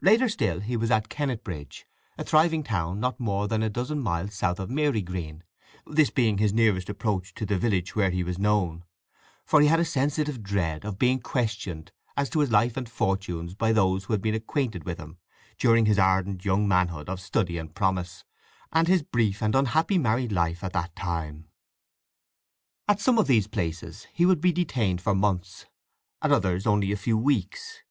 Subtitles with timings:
[0.00, 1.84] Later still he was at Kennetbridge,
[2.16, 5.44] a thriving town not more than a dozen miles south of Marygreen,
[5.86, 8.84] this being his nearest approach to the village where he was known;
[9.44, 13.54] for he had a sensitive dread of being questioned as to his life and fortunes
[13.54, 15.18] by those who had been acquainted with him
[15.58, 18.24] during his ardent young manhood of study and promise,
[18.72, 21.46] and his brief and unhappy married life at that time.
[22.88, 25.66] At some of these places he would be detained for months,
[26.22, 27.82] at others only a few weeks.